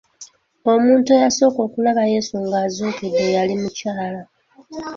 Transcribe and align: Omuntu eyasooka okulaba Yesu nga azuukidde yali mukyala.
Omuntu 0.73 1.07
eyasooka 1.15 1.59
okulaba 1.67 2.03
Yesu 2.13 2.35
nga 2.45 2.57
azuukidde 2.65 3.25
yali 3.35 3.53
mukyala. 3.61 4.21